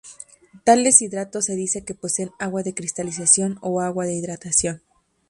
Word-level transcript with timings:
Tales 0.63 0.99
hidratos 1.03 1.45
se 1.45 1.53
dice 1.55 1.85
que 1.85 1.93
poseen 1.93 2.31
"agua 2.39 2.63
de 2.63 2.73
cristalización" 2.73 3.59
o 3.61 3.81
"agua 3.81 4.05
de 4.07 4.15
hidratación". 4.15 4.81